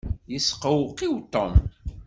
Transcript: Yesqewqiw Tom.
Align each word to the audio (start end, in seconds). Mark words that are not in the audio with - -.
Yesqewqiw 0.31 1.15
Tom. 1.33 1.53